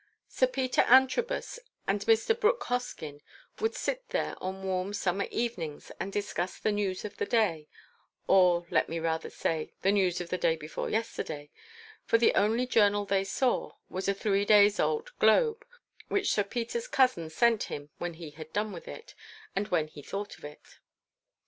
[0.27, 2.33] Sir Peter Antrobus and Mr.
[2.33, 3.21] Brooke Hoskyn
[3.59, 8.89] would sit there on warm summer evenings and discuss the news of the day—or, let
[8.89, 11.51] me rather say—the news of the day before yesterday;
[12.03, 15.63] for the only journal they saw was a three days old "Globe"
[16.07, 19.13] which Sir Peter's cousin sent him when he had done with it,
[19.55, 20.79] and when he thought of it.